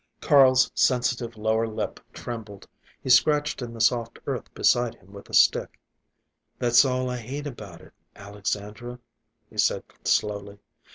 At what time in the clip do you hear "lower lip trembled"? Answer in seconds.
1.37-2.67